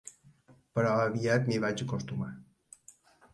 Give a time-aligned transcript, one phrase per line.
[0.79, 2.31] Però aviat m'hi vaig acostumar.